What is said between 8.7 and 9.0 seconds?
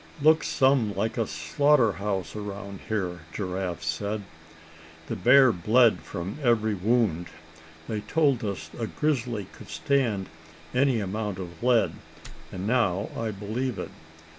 a